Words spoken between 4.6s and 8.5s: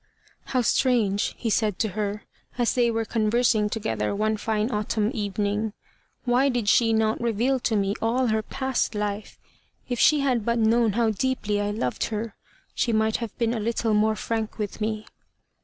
autumn evening. "Why did she not reveal to me all her